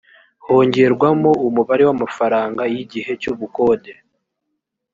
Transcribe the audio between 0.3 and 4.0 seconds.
hongerwamo umubare w’amafaranga y’igihe cy’ubukode